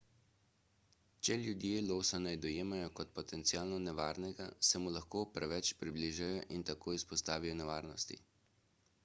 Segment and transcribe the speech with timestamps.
[1.27, 6.69] če ljudje losa ne dojemajo kot potencialno nevarnega se mu lahko preveč približajo in se
[6.73, 8.21] tako izpostavijo nevarnosti